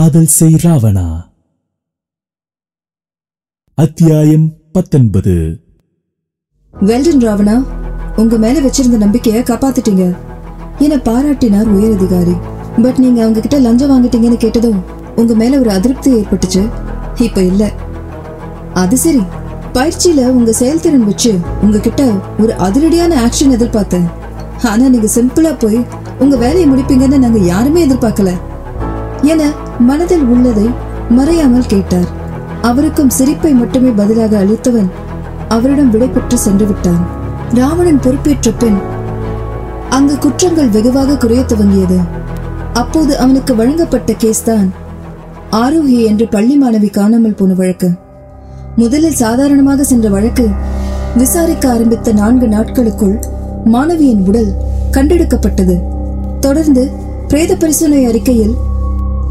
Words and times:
காதல் 0.00 0.26
செய் 0.26 0.54
ராவணா. 0.54 1.24
அத்தியாயம் 3.74 4.52
பத்தொன்பது. 4.72 5.60
வெல்டன் 6.80 7.20
ராவணா 7.20 7.64
உங்க 8.16 8.36
மேல 8.36 8.60
வச்சிருந்த 8.60 8.98
நம்பிக்கைய 9.00 9.42
காப்பாத்திட்டீங்க. 9.42 10.16
என 10.78 10.96
பாராட்டினார் 10.96 11.64
உயர் 11.64 11.96
அதிகாரி 11.96 12.32
பட் 12.82 12.98
நீங்க 12.98 13.20
அவங்க 13.20 13.40
கிட்ட 13.40 13.58
லஞ்சம் 13.58 13.90
வாங்கிட்டீங்கன்னு 13.90 14.36
கேட்டதும் 14.36 14.82
உங்க 15.16 15.34
மேல 15.34 15.58
ஒரு 15.58 15.70
அதிருப்தி 15.70 16.12
ஏற்பட்டுச்சு. 16.14 16.70
இப்ப 17.20 17.42
இல்ல. 17.42 17.72
அது 18.74 18.96
சரி. 18.96 19.22
பயிற்சியில 19.72 20.26
உங்க 20.26 20.52
செயல்திறன் 20.52 21.04
வச்சு 21.04 21.38
உங்ககிட்ட 21.62 22.12
ஒரு 22.38 22.52
அதிரடியான 22.52 23.26
ஆக்ஷன் 23.26 23.50
எதிர்பார்த்தேன். 23.50 24.10
ஆனா 24.64 24.88
நீங்க 24.88 25.08
சிம்பிளா 25.14 25.58
போய் 25.58 25.86
உங்க 26.18 26.36
வேலையை 26.36 26.70
முடிப்பீங்கன்னு 26.70 27.18
நாங்க 27.18 27.38
யாருமே 27.38 27.86
எதிர்பார்க்கல. 27.86 28.36
என 29.22 29.68
மனதில் 29.88 30.24
உள்ளதை 30.32 30.66
மறையாமல் 31.18 31.70
கேட்டார். 31.72 32.08
அவருக்கும் 32.68 33.14
சிரிப்பை 33.18 33.52
மட்டுமே 33.52 33.90
பதிலாக 34.00 34.32
அளித்தவன் 34.42 34.90
அவரிடம் 35.54 35.90
விடைபெற்று 35.90 36.36
சென்று 36.46 36.66
விட்டான். 36.66 37.02
ராவணன் 37.58 38.02
பொறுப்பேற்ற 38.04 38.50
பின் 38.62 38.78
அங்கு 39.96 40.16
குற்றங்கள் 40.24 40.72
வெகுவாக 40.74 41.16
குறைய 41.16 41.42
துவங்கியது. 41.52 41.98
அப்போது 42.72 43.12
அவனுக்கு 43.18 43.52
வழங்கப்பட்ட 43.54 44.12
கேஸ் 44.12 44.44
தான் 44.44 44.68
ஆரோகி 45.62 45.98
என்று 46.10 46.26
பள்ளி 46.34 46.56
மாணவி 46.62 46.90
காணாமல் 46.90 47.38
போன 47.38 47.54
வழக்கு. 47.60 47.88
முதலில் 48.76 49.20
சாதாரணமாக 49.22 49.84
சென்ற 49.84 50.08
வழக்கு 50.08 50.46
விசாரிக்க 51.20 51.64
ஆரம்பித்த 51.74 52.12
நான்கு 52.12 52.46
நாட்களுக்குள் 52.48 53.16
மாணவியின் 53.74 54.24
உடல் 54.28 54.52
கண்டெடுக்கப்பட்டது. 54.96 55.76
தொடர்ந்து 56.40 56.84
பிரேத 57.28 57.54
பரிசோதனை 57.62 58.04
அறிக்கையில் 58.10 58.54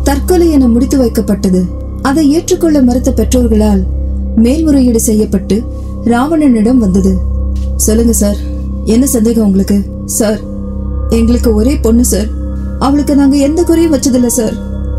தற்கொலை 0.03 0.51
என 0.51 0.67
முடித்து 0.67 0.97
வைக்கப்பட்டது. 1.03 1.61
அதை 2.01 2.31
ஏற்றுக்கொள்ள 2.31 2.81
மறுத்த 2.81 3.11
பெற்றோர்களால் 3.11 3.81
மேல்முறையீடு 4.35 4.99
செய்யப்பட்டு 4.99 5.63
ராவணனிடம் 6.05 6.77
வந்தது. 6.77 7.17
சொல்லுங்க 7.75 8.13
சார் 8.13 8.37
என்ன 8.85 9.05
சந்தேகம் 9.05 9.45
உங்களுக்கு? 9.45 9.77
சார் 10.05 10.39
எங்களுக்கு 11.09 11.55
ஒரே 11.55 11.77
பொண்ணு 11.77 12.05
சார் 12.05 12.27
அவளுக்கு 12.79 13.15
நாங்க 13.15 13.35
எந்த 13.35 13.63
குறையும் 13.63 13.93
வச்சதில்ல 13.93 14.25
சார் 14.25 14.55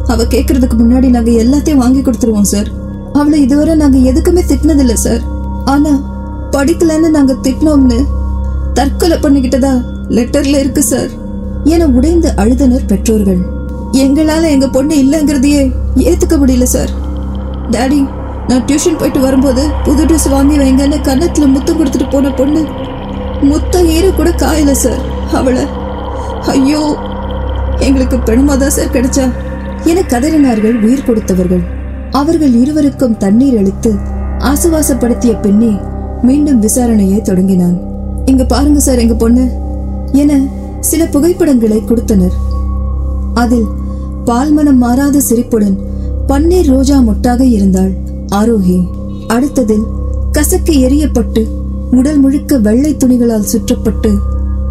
அவ 0.07 0.25
கேக்குறதுக்கு 0.25 0.77
முன்னாடி 0.79 1.09
நாங்க 1.11 1.31
எல்லாத்தையும் 1.31 1.83
வாங்கி 1.85 2.01
கொடுத்துருவோம் 2.01 2.51
சார் 2.53 2.69
அவளை 3.13 3.43
இதுவரை 3.43 3.75
நாங்க 3.75 3.99
எதுக்குமே 3.99 4.43
திட்டினதில்ல 4.49 4.93
சார் 4.93 5.23
ஆனா 5.65 5.93
படிக்கலன்னு 6.51 7.09
நாங்க 7.11 7.37
திட்டினோம்னு 7.43 7.99
தற்கொலை 8.75 9.17
பண்ணிக்கிட்டதா 9.17 9.73
லெட்டர்ல 10.09 10.59
இருக்கு 10.59 10.83
சார் 10.83 11.11
என 11.65 11.87
உடைந்து 11.87 12.29
அழுதனர் 12.37 12.87
பெற்றோர்கள். 12.87 13.43
எங்களால் 13.93 14.43
எங்கள் 14.43 14.71
பொண்ணு 14.71 14.95
இல்லைங்கிறதையே 14.95 15.63
ஏற்றுக்க 15.97 16.35
முடியல 16.37 16.63
சார் 16.63 16.91
டாடி 17.71 18.09
நான் 18.49 18.65
டியூஷன் 18.65 18.99
போயிட்டு 18.99 19.21
வரும்போது 19.21 19.63
புது 19.85 20.05
ட்ரெஸ் 20.05 20.29
வாங்கி 20.29 20.57
வைங்கன்னு 20.59 21.01
கன்னத்தில் 21.01 21.47
முத்தம் 21.47 21.79
கொடுத்துட்டு 21.79 22.11
போன 22.11 22.31
பொண்ணு 22.31 22.63
முத்தம் 23.43 23.89
ஈர 23.89 24.11
கூட 24.11 24.31
காயல 24.31 24.71
சார் 24.71 25.01
அவளை 25.33 25.65
ஐயோ 26.47 26.97
எங்களுக்கு 27.79 28.17
பெணுமா 28.17 28.57
தான் 28.57 28.71
சார் 28.71 28.95
கிடைச்சா. 28.95 29.33
என 29.85 30.01
கதறினார்கள் 30.01 30.83
உயிர் 30.83 31.07
கொடுத்தவர்கள். 31.07 31.63
அவர்கள் 32.11 32.55
இருவருக்கும் 32.55 33.17
தண்ணீர் 33.17 33.57
அளித்து 33.57 33.93
ஆசுவாசப்படுத்திய 34.39 35.41
பின்னே 35.41 35.81
மீண்டும் 36.23 36.63
விசாரணையை 36.63 37.23
தொடங்கினான். 37.23 37.81
இங்க 38.25 38.45
பாருங்க 38.45 38.79
சார் 38.79 38.99
எங்க 38.99 39.15
பொண்ணு 39.15 39.51
என 40.13 40.41
சில 40.81 41.05
புகைப்படங்களை 41.05 41.85
கொடுத்தனர். 41.85 42.33
அதில் 43.35 43.69
பால்மனம் 44.31 44.77
மாறாத 44.77 45.21
சிரிப்புடன் 45.21 45.77
பன்னீர் 46.29 46.67
ரோஜா 46.67 46.99
மொட்டாக 46.99 47.45
இருந்தாள். 47.45 47.93
ஆரோகி 48.33 48.81
அடுத்ததில் 49.29 49.87
கசக்கு 50.33 50.73
எரியப்பட்டு 50.73 51.47
உடல் 51.91 52.19
முழுக்க 52.19 52.59
வெள்ளை 52.59 52.97
துணிகளால் 52.97 53.49
சுற்றப்பட்டு 53.53 54.11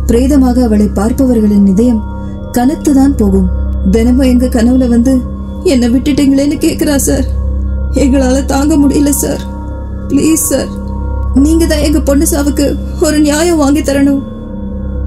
பிரேதமாக 0.05 0.63
அவளை 0.63 0.85
பார்ப்பவர்களின் 0.85 1.67
இதயம் 1.67 2.03
கனத்துதான் 2.51 3.17
போகும். 3.17 3.49
தினமும் 3.91 4.25
எங்க 4.25 4.45
கனவுல 4.45 4.87
வந்து 4.87 5.19
என்னை 5.63 5.89
விட்டுட்டீங்களேன்னு 5.89 6.57
கேக்குறா 6.65 6.95
சார். 6.95 7.25
எங்களால 7.91 8.45
தாங்க 8.45 8.77
முடியல 8.77 9.09
சார். 9.09 9.41
Please 10.07 10.47
sir. 10.51 10.67
நீங்க 11.35 11.65
தான் 11.65 11.79
எங்க 11.79 11.99
பொண்ணு 11.99 12.25
சாவுக்கு 12.31 12.75
ஒரு 13.01 13.19
நியாயம் 13.19 13.57
வாங்கி 13.57 13.81
தரணும். 13.81 14.23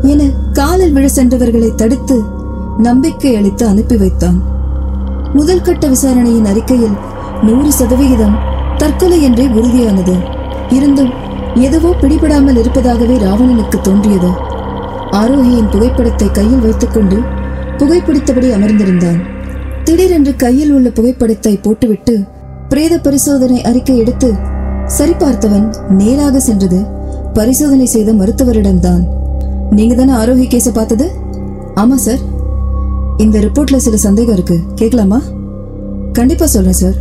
என 0.03 0.23
காலில் 0.53 0.93
விழ 0.93 1.09
சென்றவர்களை 1.15 1.75
தடுத்து 1.75 2.32
நம்பிக்கை 2.79 3.37
அளித்து 3.37 3.67
அனுப்பி 3.67 3.97
வைத்தான். 3.97 4.43
முதல் 5.33 5.61
கட்ட 5.61 5.89
விசாரணையின் 5.89 6.45
அறிக்கையில் 6.45 6.97
நூறு 7.43 7.73
சதவிகிதம் 7.73 8.39
தற்கொலை 8.79 9.23
என்றே 9.23 9.47
உறுதியானது. 9.47 10.15
இருந்தும் 10.69 11.13
எதுவோ 11.55 11.95
பிடிபடாமல் 12.01 12.57
இருப்பதாகவே 12.57 13.17
ராவணனுக்கு 13.17 13.81
தோன்றியது. 13.81 14.31
ஆரோகியின் 15.11 15.71
புகைப்படத்தை 15.71 16.31
கையில் 16.31 16.61
வைத்துக்கொண்டு 16.61 17.19
புகைப்பிடித்தபடி 17.79 18.51
அமர்ந்திருந்தான். 18.53 19.21
திடீரென்று 19.85 20.37
கையில் 20.37 20.73
உள்ள 20.73 20.91
புகைப்படத்தை 20.91 21.57
போட்டுவிட்டு 21.57 22.25
பிரேத 22.69 22.99
பரிசோதனை 22.99 23.63
அறிக்கை 23.63 23.99
எடுத்து 23.99 24.35
சரிபார்த்தவன் 24.87 25.75
நேராக 25.89 26.41
சென்றது. 26.41 26.87
பரிசோதனை 27.35 27.87
செய்த 27.87 28.13
மருத்துவரிடம்தான். 28.13 29.03
நீங்க 29.71 29.95
தானே 29.95 30.13
ஆரோகி 30.13 30.47
கேஸை 30.49 30.73
பார்த்தது? 30.75 31.13
ஆமா 31.75 31.95
சார். 31.95 32.32
இந்த 33.19 33.39
ரிப்போர்ட்ல 33.39 33.77
சில 33.77 33.97
சந்தேகம் 33.97 34.35
இருக்கு. 34.35 34.61
கேட்கலாமா 34.75 35.21
கண்டிப்பா 36.13 36.47
சொல்றேன் 36.47 36.73
சார். 36.73 36.95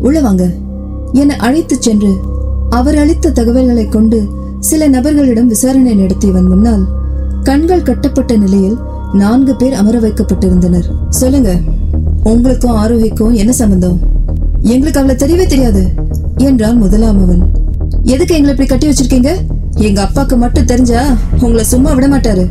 உள்ள 0.00 0.20
வாங்க. 0.20 0.50
என்னை 1.12 1.36
அழைத்து 1.36 1.76
சென்று 1.80 2.14
அவர் 2.70 2.98
அளித்த 2.98 3.30
தகவல்களை 3.30 3.88
கொண்டு 3.88 4.28
சில 4.60 4.88
நபர்களிடம் 4.88 5.46
விசாரணை 5.46 5.94
நடத்தியவன் 5.94 6.48
முன்னால் 6.48 6.86
கண்கள் 7.42 7.82
கட்டப்பட்ட 7.82 8.36
நிலையில் 8.36 8.76
நான்கு 9.12 9.56
பேர் 9.56 9.72
அமர 9.72 9.98
வைக்கப்பட்டிருந்தனர். 9.98 10.84
சொல்லுங்க 11.08 11.58
உங்களுக்கும் 12.22 12.76
ஆரோகிக்கும் 12.76 13.32
என்ன 13.32 13.52
சம்பந்தம்? 13.52 13.98
எங்களுக்கு 14.60 15.00
அவளை 15.00 15.16
தெரியவே 15.16 15.46
தெரியாது 15.46 15.88
என்றான் 16.36 16.82
முதலாமவன் 16.82 17.42
எதுக்கு 18.02 18.34
எங்களை 18.34 18.56
இப்படி 18.56 18.66
கட்டி 18.66 18.88
வச்சிருக்கீங்க? 18.88 19.30
எங்க 19.74 20.02
அப்பாக்கு 20.02 20.36
மட்டும் 20.36 20.64
தெரிஞ்சா 20.64 21.16
உங்களை 21.40 21.64
சும்மா 21.64 21.92
விட 21.92 22.08
மாட்டாரு. 22.08 22.46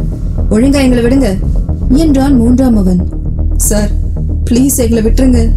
ஒழுங்கா 0.49 0.81
எங்களை 0.81 1.03
விடுங்க. 1.03 1.37
என்றான் 1.89 2.35
மூன்றாம் 2.35 2.77
அவன் 2.77 3.07
சார் 3.55 3.89
ப்ளீஸ் 4.49 4.75
எங்களை 4.75 5.03
விட்டுருங்க. 5.03 5.49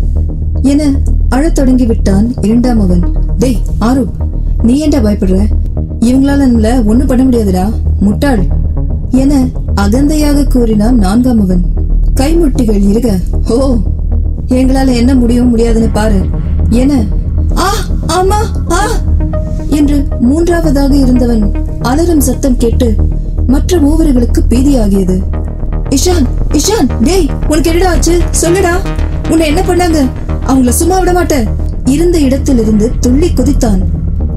என 0.63 0.95
அழத் 1.29 1.55
தொடங்கி 1.55 1.87
விட்டான் 1.87 2.35
இரண்டாம் 2.41 2.81
அவன் 2.81 3.03
டேய் 3.39 3.59
ஆரு 3.81 4.07
நீ 4.63 4.79
ஏண்டா 4.79 4.99
பயப்படுற? 4.99 5.45
இவங்களால 6.01 6.45
நம்மள 6.45 6.85
ஒண்ணும் 6.85 7.07
பண்ண 7.07 7.25
முடியாதுடா. 7.25 7.73
முட்டாள். 8.01 8.45
என 9.11 9.47
அகந்தையாக 9.75 10.45
கூறினான் 10.45 10.97
நான்காம் 10.97 11.41
அவன் 11.41 11.65
கைமுட்டிகள் 12.15 12.83
இருக. 12.83 13.21
ஓ 13.51 13.77
எங்களால 14.49 14.95
என்ன 14.95 15.15
முடியும் 15.15 15.49
முடியாதுன்னு 15.49 15.89
பாரு. 15.89 16.21
என 16.71 17.05
ஆ 17.57 17.73
ஆமா 18.09 18.71
ஆ 18.71 18.87
என்று 19.69 20.07
மூன்றாவதாக 20.21 20.97
இருந்தவன் 20.97 21.53
அலறும் 21.81 22.21
சத்தம் 22.21 22.57
கேட்டு 22.57 22.95
மற்ற 23.47 23.79
மூவர்களுக்கு 23.79 24.39
பீதியாகியது. 24.49 25.23
இஷான் 25.95 26.27
இஷான் 26.59 26.89
டேய் 27.05 27.27
உனக்கு 27.49 27.71
என்னடா 27.71 27.91
ஆச்சு? 27.91 28.21
சொல்லுடா. 28.41 28.73
உன்னை 29.31 29.47
என்ன 29.47 29.61
பண்ணாங்க? 29.61 29.99
அவங்கள 30.47 30.69
சும்மா 30.69 30.99
விட 30.99 31.13
மாட்டேன். 31.13 31.47
இருந்த 31.85 32.19
இடத்திலிருந்து 32.19 32.93
துள்ளி 33.01 33.29
குதித்தான். 33.29 33.81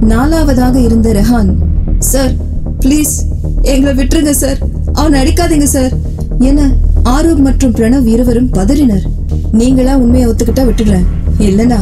நாலாவதாக 0.01 0.75
இருந்த 0.75 1.13
ரெஹான் 1.13 1.51
சார் 1.99 2.33
ப்ளீஸ் 2.79 3.13
எங்களை 3.61 3.93
விட்டுருங்க 3.97 4.29
சார். 4.29 4.57
அவனை 4.93 5.15
அடிக்காதீங்க 5.21 5.63
சார். 5.63 5.93
என 6.39 6.67
ஆரூப் 7.03 7.43
மற்றும் 7.47 7.71
பிரணவ் 7.71 8.05
இருவரும் 8.05 8.49
பதறினர். 8.51 9.05
நீங்களா 9.51 9.97
உண்மையை 9.97 10.29
ஒத்துக்கிட்டா 10.29 10.63
விட்டுடுறேன் 10.69 11.07
இல்லனா 11.39 11.79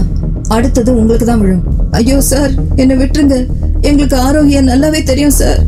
அடுத்தது 0.47 0.95
உங்களுக்கு 0.95 1.25
தான் 1.25 1.39
விழும். 1.39 1.63
ஐயோ 1.91 2.21
சார் 2.21 2.51
என்னை 2.75 2.95
விட்டுருங்க. 2.95 3.47
எங்களுக்கு 3.81 4.17
ஆரோக்கியம் 4.17 4.67
நல்லாவே 4.67 5.03
தெரியும் 5.03 5.37
சார். 5.41 5.61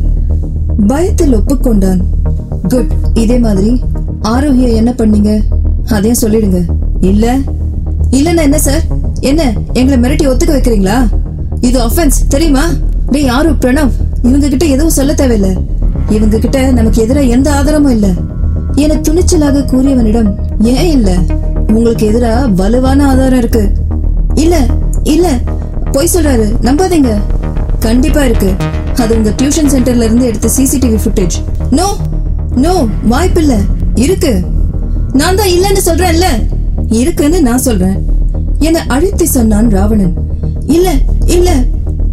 பயத்தில் 0.86 1.36
ஒப்புக்கொண்டான். 1.36 2.00
குட் 2.68 2.92
இதே 3.14 3.38
மாதிரி 3.38 3.80
ஆரோக்கிய 4.26 4.68
என்ன 4.68 4.90
பண்ணீங்க? 4.90 5.42
அதையும் 5.88 6.18
சொல்லிடுங்க. 6.22 6.64
இல்ல. 7.00 7.38
இல்லன்னா 8.10 8.42
என்ன 8.42 8.58
சார்? 8.58 8.80
என்ன? 9.20 9.52
எங்களை 9.72 10.00
மிரட்டி 10.00 10.28
ஒத்துக்க 10.28 10.52
வைக்கிறீங்களா? 10.56 11.08
இது 11.60 11.86
அஃபென்ஸ் 11.86 12.26
தெரியுமா? 12.28 12.64
டேய் 13.10 13.24
யாரு? 13.24 13.50
பிரணவ். 13.52 13.90
இவங்க 14.22 14.48
கிட்ட 14.48 14.64
எதுவும் 14.64 14.90
சொல்ல 14.90 15.12
தேவையில்ல. 15.12 15.56
இவங்க 16.08 16.38
கிட்ட 16.38 16.70
நமக்கு 16.70 17.06
எதிரா 17.06 17.28
எந்த 17.28 17.54
ஆதாரமும் 17.54 17.90
இல்ல. 17.90 18.06
என 18.74 18.94
துணிச்சலாக 18.94 19.58
கூறியவனிடம் 19.60 20.34
ஏன் 20.60 20.90
இல்ல? 20.90 21.16
உங்களுக்கு 21.68 22.10
எதிரா 22.12 22.54
வலுவான 22.54 23.06
ஆதாரம் 23.06 23.38
இருக்கு. 23.38 23.70
இல்ல 24.34 24.66
இல்ல. 25.02 25.38
பொய் 25.92 26.08
சொல்றாரு. 26.14 26.46
நம்பாதீங்க. 26.62 27.16
கண்டிப்பா 27.80 28.24
இருக்கு. 28.24 28.54
அது 28.96 29.16
உங்க 29.16 29.30
டியூஷன் 29.30 29.70
சென்டர்ல 29.70 30.02
இருந்து 30.02 30.26
எடுத்த 30.26 30.48
சிசிடிவி 30.56 30.98
ஃபுட்டேஜ் 31.04 31.36
நோ 31.70 31.96
நோ 32.54 32.86
வாய்ப்பில்ல. 33.10 33.54
இருக்கு. 33.96 34.42
நான் 35.12 35.36
தான் 35.36 35.48
இல்லைன்னு 35.48 35.78
சொல்றேன்ல? 35.86 36.24
இருக்குன்னு 36.88 37.42
நான் 37.42 37.58
சொல்றேன். 37.58 38.04
என 38.58 38.84
அழுத்தி 38.88 39.26
சொன்னான் 39.26 39.70
ராவணன். 39.70 40.14
இல்ல 40.66 40.94
இல்ல. 41.26 41.64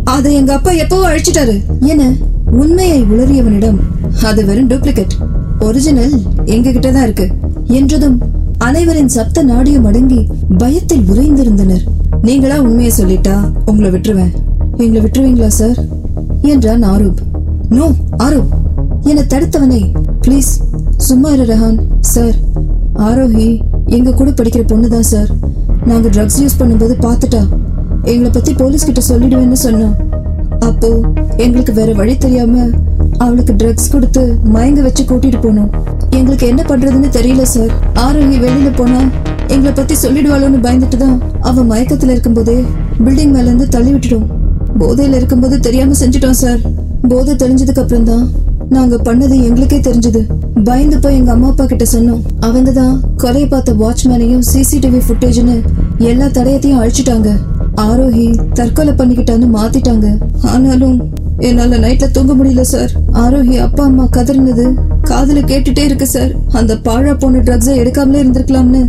அத 0.03 0.31
எங்க 0.31 0.53
அப்பா 0.53 0.71
எப்பவோ 0.71 1.09
அழிச்சிட்டாரு. 1.09 1.61
என 1.79 2.13
உண்மையை 2.51 3.03
உளறியவனிடம் 3.03 3.79
அது 4.23 4.45
வெறும் 4.45 4.69
டூப்ளிகேட் 4.69 5.11
ஒரிஜினல் 5.59 6.21
எங்க 6.45 6.69
கிட்டதான் 6.69 7.03
இருக்கு. 7.03 7.29
என்றதும் 7.65 8.21
அனைவரின் 8.57 9.07
சப்த 9.07 9.45
நாடியும் 9.45 9.83
அடங்கி 9.83 10.27
பயத்தில் 10.57 11.05
உறைந்திருந்தனர். 11.09 11.83
நீங்களா 12.21 12.61
உண்மையை 12.61 12.93
சொல்லிட்டா? 12.97 13.51
உங்களை 13.65 13.91
விட்டுருவேன். 13.91 14.31
எங்களை 14.77 15.09
விட்டுருவீங்களா 15.09 15.47
சார் 15.47 15.75
என்றான் 16.41 16.83
ஆரூப். 16.83 17.15
நோ 17.69 17.91
ஆரூப். 18.17 18.47
என 19.01 19.21
தடுத்தவனை 19.21 19.91
ப்ளீஸ் 20.21 20.51
சும்மா 21.07 21.29
இரு 21.35 21.45
ரஹான். 21.51 21.77
சார் 22.13 22.35
ஆரோஹி 23.07 23.47
எங்க 23.95 24.09
கூட 24.19 24.29
படிக்கிற 24.39 24.63
பொண்ணு 24.71 24.87
தான் 24.93 25.07
சார். 25.11 25.29
நாங்க 25.89 26.07
ட்ரக்ஸ் 26.15 26.37
யூஸ் 26.41 26.57
பண்ணும்போது 26.59 26.93
பார்த்துட்டா. 27.05 27.41
எங்களை 28.11 28.29
பத்தி 28.35 28.51
போலீஸ் 28.61 28.85
கிட்ட 28.89 29.01
சொல்லிடுவேன்னு 29.09 29.57
சொன்னா. 29.63 29.89
அப்போ 30.67 30.89
எங்களுக்கு 31.45 31.73
வேற 31.79 31.91
வழி 32.01 32.13
தெரியாம 32.25 32.55
அவளுக்கு 33.23 33.53
ட்ரக்ஸ் 33.61 33.91
கொடுத்து 33.93 34.23
மயங்க 34.53 34.81
வச்சு 34.87 35.03
கூட்டிட்டு 35.09 35.39
போனோம். 35.45 35.71
எங்களுக்கு 36.19 36.45
என்ன 36.51 36.61
பண்றதுன்னு 36.71 37.09
தெரியல 37.17 37.45
சார். 37.55 37.73
ஆரோஹி 38.05 38.37
வெளியில 38.45 38.71
போனா 38.79 39.01
எங்களை 39.53 39.73
பத்தி 39.79 39.97
சொல்லிடுவாளோன்னு 40.03 40.61
பயந்துட்டு 40.67 40.99
தான் 41.05 41.17
அவ 41.49 41.63
மயக்கத்துல 41.73 42.13
இருக்கும்போதே 42.15 42.57
பில்டிங் 43.05 43.33
மேல 43.35 43.47
இருந்து 43.49 43.67
தள்ளி 43.75 43.91
விட்டுடும் 43.95 44.27
போதையில 44.81 45.17
இருக்கும்போது 45.21 45.57
தெரியாம 45.67 45.95
செஞ்சுட்டோம் 46.03 46.39
சார். 46.43 46.61
போதை 47.11 47.33
தெளிஞ்சதுக்கு 47.43 47.83
அப்புறம் 47.83 48.09
தான் 48.11 48.25
நாங்க 48.75 48.97
பண்ணது 49.07 49.35
எங்களுக்கே 49.47 49.79
தெரிஞ்சது. 49.87 50.21
பயந்து 50.67 50.97
போய் 51.03 51.17
எங்க 51.19 51.31
அம்மா 51.35 51.47
அப்பா 51.51 51.65
கிட்ட 51.65 51.85
சொன்னோம். 51.93 52.21
அவங்க 52.47 52.71
தான் 52.77 52.93
கொலையை 53.23 53.47
பார்த்த 53.49 53.73
வாட்ச்மேனையும் 53.81 54.45
சிசிடிவி 54.51 55.01
ஃபுட்டேஜ்னு 55.07 55.55
எல்லா 56.11 56.27
தடயத்தையும் 56.37 56.79
அழிச்சிட்டாங்க. 56.83 57.31
ஆரோஹி 57.87 58.27
தற்கொலை 58.59 58.93
பண்ணிக்கிட்டான்னு 58.99 59.49
மாத்திட்டாங்க. 59.57 60.07
ஆனாலும் 60.53 60.97
என்னால 61.47 61.77
நைட்ல 61.83 62.07
தூங்க 62.15 62.33
முடியல 62.39 62.63
சார் 62.73 62.91
ஆரோஹி 63.23 63.55
அப்பா 63.67 63.83
அம்மா 63.89 64.05
கதறினது 64.17 64.65
காதல 65.09 65.39
கேட்டுட்டே 65.51 65.83
இருக்கு 65.89 66.07
சார் 66.07 66.31
அந்த 66.59 66.73
பாழா 66.87 67.13
போன 67.21 67.41
ட்ரக்ஸை 67.47 67.73
எடுக்காமலே 67.81 68.21
இருந்திருக்கலாம்னு 68.23 68.81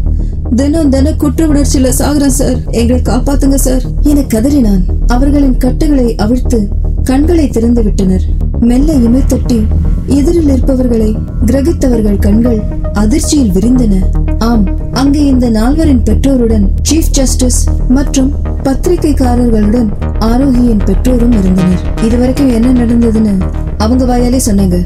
தினம் 0.58 0.90
தினம் 0.94 1.20
குற்ற 1.22 1.46
உணர்ச்சியில 1.52 1.90
சாகுறேன் 2.00 2.36
சார் 2.40 2.58
எங்களை 2.80 3.00
காப்பாத்துங்க 3.10 3.58
சார் 3.66 3.84
என 4.10 4.24
கதறினான். 4.34 4.82
அவர்களின் 5.14 5.56
கட்டுகளை 5.64 6.08
அவிழ்த்து 6.24 6.60
கண்களை 7.04 7.48
திறந்து 7.48 7.82
விட்டனர். 7.82 8.24
மெல்ல 8.60 8.92
இமைத்தட்டி 8.94 9.58
எதிரில் 10.06 10.48
இருப்பவர்களை 10.48 11.16
கிரகித்தவர்கள் 11.46 12.18
கண்கள் 12.18 12.60
அதிர்ச்சியில் 12.92 13.50
விரிந்தன. 13.50 13.94
ஆம் 14.38 14.92
அங்கே 14.92 15.26
இந்த 15.26 15.50
நால்வரின் 15.50 16.02
பெற்றோருடன் 16.04 16.70
சீஃப் 16.90 17.10
ஜஸ்டிஸ் 17.10 17.64
மற்றும் 17.88 18.32
பத்திரிகைக்காரர்களுடன் 18.62 19.90
ஆரோகியின் 20.20 20.84
பெற்றோரும் 20.84 21.34
இருந்தனர். 21.38 21.82
இதுவரைக்கும் 22.02 22.52
என்ன 22.52 22.84
நடந்ததுன்னு 22.84 23.34
அவங்க 23.78 24.04
வாயாலே 24.04 24.40
சொன்னாங்க. 24.46 24.78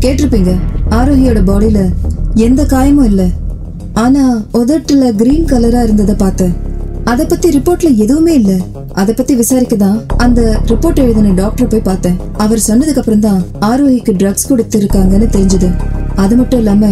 கேட்டிருப்பீங்க 0.00 0.54
ஆரோகியோட 0.90 1.40
பாடியில 1.50 1.80
எந்த 2.34 2.62
காயமும் 2.64 3.04
இல்ல. 3.04 3.24
ஆனா 3.94 4.42
உதட்டுல 4.54 5.10
கிரீன் 5.14 5.44
கலரா 5.44 5.82
இருந்ததை 5.82 6.14
பார்த்தேன் 6.14 6.54
அதை 7.04 7.26
பத்தி 7.26 7.48
ரிப்போர்ட்ல 7.58 7.94
எதுவுமே 7.96 8.34
இல்ல. 8.34 8.52
அத 9.00 9.12
பத்தி 9.16 9.34
விசாரிக்க 9.40 9.74
தான் 9.76 9.96
அந்த 10.24 10.40
ரிப்போர்ட் 10.70 11.00
எழுதின 11.02 11.32
டாக்டர் 11.40 11.68
போய் 11.72 11.88
பார்த்தேன். 11.88 12.16
அவர் 12.44 12.60
சொன்னதுக்கு 12.68 13.00
அப்புறம் 13.02 13.24
தான் 13.26 13.40
ஆரோஹிக்கு 13.68 14.12
ட்ரக்ஸ் 14.20 14.48
கொடுத்துருக்காங்கன்னு 14.50 15.26
தெரிஞ்சது. 15.34 15.68
அது 16.22 16.34
மட்டும் 16.36 16.60
இல்லாம 16.62 16.90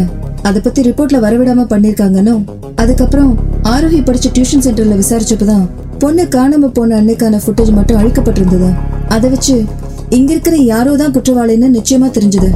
அத 0.48 0.60
பத்தி 0.60 0.80
ரிப்போர்ட்ல 0.88 1.18
வரவிடாம 1.24 1.64
பண்ணிருக்காங்கன்னு 1.72 2.34
அதுக்கப்புறம் 2.82 3.32
ஆரோஹி 3.74 4.00
படிச்ச 4.08 4.32
டியூஷன் 4.36 4.64
சென்டர்ல 4.66 4.96
விசாரிச்சப்பதான் 5.02 5.64
பொண்ணு 6.02 6.24
காணாம 6.36 6.70
போன 6.78 6.96
அன்னைக்கான 7.00 7.40
ஃபுட்டேஜ் 7.44 7.72
மட்டும் 7.78 7.98
அழிக்கப்பட்டிருந்தது. 8.00 8.70
அதை 9.16 9.30
வச்சு 9.34 9.56
இங்க 10.16 10.30
இருக்கிற 10.32 10.56
யாரோ 10.72 10.92
தான் 11.02 11.14
குற்றவாளின்னு 11.16 11.68
நிச்சயமா 11.78 12.08
தெரிஞ்சது. 12.16 12.50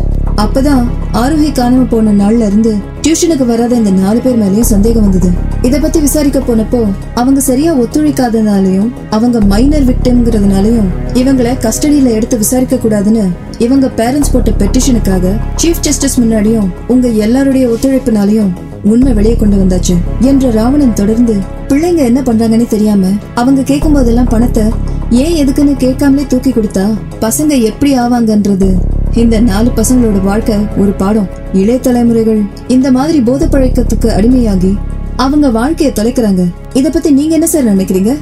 அப்பதான் 0.44 0.82
ஆரோஹி 1.22 1.50
காணாம 1.60 1.86
போன 1.94 2.16
நாள்ல 2.22 2.48
இருந்து 2.50 2.72
டியூஷனுக்கு 3.04 3.46
வராத 3.52 3.74
இந்த 3.82 3.92
நாலு 4.02 4.20
பேர் 4.24 4.42
மேலயும் 4.42 4.72
சந்தேகம் 4.74 5.06
வந்தது. 5.06 5.30
இத 5.62 5.78
பத்தி 5.78 6.00
விசாரிக்க 6.00 6.38
போனப்போ 6.38 6.86
அவங்க 7.14 7.40
சரியா 7.40 7.74
ஒத்துழைக்காதனாலையும் 7.74 8.90
அவங்க 9.10 9.40
மைனர் 9.40 9.84
விக்டிம்ங்கிறதுனாலயும் 9.84 10.88
இவங்கள 11.14 11.48
கஸ்டடியில 11.60 12.10
எடுத்து 12.10 12.36
விசாரிக்க 12.36 12.76
கூடாதுன்னு 12.76 13.24
இவங்க 13.58 13.86
பேரண்ட்ஸ் 13.96 14.32
போட்ட 14.32 14.50
பெட்டிஷனுக்காக 14.50 15.32
சீஃப் 15.62 15.80
ஜஸ்டிஸ் 15.80 16.20
முன்னாடியும் 16.20 16.68
உங்க 16.86 17.08
எல்லாருடைய 17.08 17.66
ஒத்துழைப்புனாலையும் 17.66 18.50
உண்மை 18.84 19.12
வெளியே 19.12 19.36
கொண்டு 19.36 19.56
வந்தாச்சு. 19.56 19.94
என்ற 20.20 20.50
ராவணன் 20.50 20.92
தொடர்ந்து 20.92 21.34
பிள்ளைங்க 21.68 21.96
என்ன 21.96 22.20
பண்றாங்கன்னு 22.20 22.66
தெரியாம 22.66 23.06
அவங்க 23.34 23.62
கேட்கும் 23.62 23.92
போதெல்லாம் 23.92 24.28
பணத்தை 24.28 24.62
ஏன் 25.10 25.46
எதுக்குன்னு 25.46 25.76
கேட்காமலே 25.76 26.26
தூக்கி 26.26 26.50
கொடுத்தா 26.50 26.86
பசங்க 27.20 27.62
எப்படி 27.62 27.98
ஆவாங்கன்றது 27.98 28.74
இந்த 29.12 29.40
நாலு 29.40 29.70
பசங்களோட 29.76 30.22
வாழ்க்கை 30.22 30.56
ஒரு 30.76 30.90
பாடம். 30.90 31.28
இளைய 31.52 31.78
தலைமுறைகள் 31.78 32.42
இந்த 32.68 32.90
மாதிரி 32.90 33.20
போத 33.20 33.46
பழக்கத்துக்கு 33.46 34.08
அடிமையாகி 34.08 34.78
அவங்க 35.22 35.50
வாழ்க்கையை 35.50 35.94
தொலைக்கிறாங்க. 35.94 36.42
இத 36.72 36.90
பத்தி 36.90 37.10
நீங்க 37.10 37.34
என்ன 37.34 37.46
சார் 37.46 37.76
நினைக்கிறீங்க? 37.76 38.12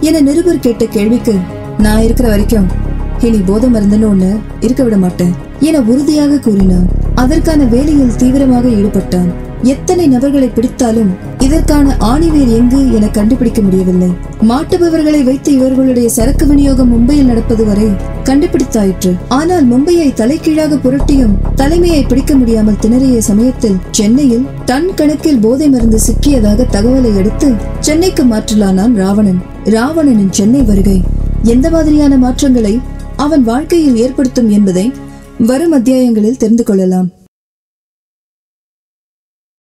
என 0.00 0.20
நிருபர் 0.20 0.64
கேட்ட 0.66 0.84
கேள்விக்கு 0.84 1.34
நான் 1.78 2.02
இருக்கிற 2.02 2.28
வரைக்கும் 2.28 2.66
இனி 3.20 3.38
போதை 3.46 3.68
மருந்துன்னு 3.70 4.10
ஒண்ணு 4.12 4.30
இருக்க 4.60 4.82
விட 4.82 4.96
மாட்டேன் 4.96 5.32
என 5.60 5.80
உறுதியாக 5.80 6.38
கூறினான். 6.38 6.86
அதற்கான 7.14 7.64
வேலையில் 7.64 8.16
தீவிரமாக 8.16 8.68
ஈடுபட்டான். 8.68 9.30
எத்தனை 9.62 10.06
நபர்களை 10.06 10.48
பிடித்தாலும் 10.48 11.12
இதற்கான 11.46 11.96
ஆணிவேர் 12.10 12.52
எங்கு 12.58 12.80
என 12.96 13.08
கண்டுபிடிக்க 13.16 13.60
முடியவில்லை. 13.62 14.08
மாட்டுபவர்களை 14.50 15.20
வைத்து 15.24 15.50
இவர்களுடைய 15.52 16.08
சரக்கு 16.16 16.46
விநியோகம் 16.46 16.90
மும்பையில் 16.92 17.28
நடப்பது 17.30 17.64
வரை 17.64 17.88
கண்டுபிடித்தாயிற்று. 18.24 19.12
ஆனால் 19.28 19.66
மும்பையை 19.72 20.08
தலைகீழாக 20.20 20.78
புரட்டியும் 20.84 21.34
தலைமையை 21.54 22.02
பிடிக்க 22.04 22.34
முடியாமல் 22.34 22.80
திணறிய 22.80 23.18
சமயத்தில் 23.18 23.78
சென்னையில் 23.90 24.46
டன் 24.64 24.90
கணக்கில் 24.94 25.38
போதை 25.38 25.68
மருந்து 25.68 26.00
சிக்கியதாக 26.06 26.66
தகவலை 26.76 27.12
அடுத்து 27.18 27.50
சென்னைக்கு 27.80 28.24
மாற்றலானான் 28.24 28.96
ராவணன். 29.02 29.40
ராவணனின் 29.76 30.34
சென்னை 30.38 30.62
வருகை. 30.62 30.98
எந்த 31.42 31.70
மாதிரியான 31.70 32.16
மாற்றங்களை 32.16 32.74
அவன் 33.16 33.44
வாழ்க்கையில் 33.44 33.96
ஏற்படுத்தும் 33.96 34.50
என்பதை 34.50 34.86
வரும் 35.50 35.72
அத்தியாயங்களில் 35.72 36.42
தெரிந்து 36.44 36.64
கொள்ளலாம். 36.64 37.08